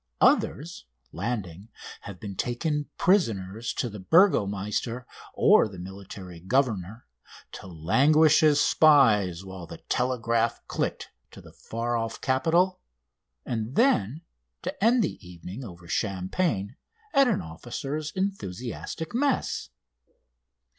[0.21, 1.69] Others, landing,
[2.01, 7.05] have been taken prisoners to the burgomeister or the military governor,
[7.51, 12.79] to languish as spies while the telegraph clicked to the far off capital,
[13.45, 14.23] and then
[14.63, 16.77] to end the evening over champagne
[17.13, 19.69] at an officers' enthusiastic mess.